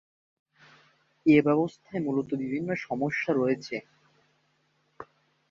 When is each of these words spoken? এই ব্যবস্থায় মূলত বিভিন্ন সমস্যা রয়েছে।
এই 1.25 1.41
ব্যবস্থায় 1.41 2.01
মূলত 2.05 2.29
বিভিন্ন 2.41 2.69
সমস্যা 2.85 3.31
রয়েছে। 3.33 3.75